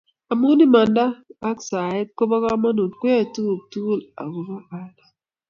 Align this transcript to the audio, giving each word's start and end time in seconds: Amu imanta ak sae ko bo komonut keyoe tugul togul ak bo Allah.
Amu 0.31 0.47
imanta 0.65 1.05
ak 1.49 1.57
sae 1.69 1.99
ko 2.17 2.23
bo 2.29 2.37
komonut 2.45 2.93
keyoe 3.01 3.25
tugul 3.33 3.61
togul 3.71 4.01
ak 4.21 4.27
bo 4.33 4.41
Allah. 4.43 5.09